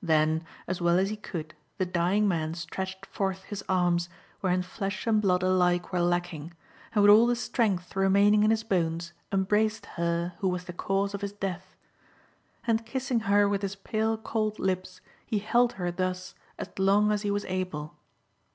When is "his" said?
3.42-3.62, 8.50-8.64, 11.20-11.32, 13.60-13.76